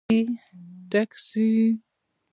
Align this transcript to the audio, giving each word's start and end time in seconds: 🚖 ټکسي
🚖 0.09 0.13
ټکسي 0.91 1.47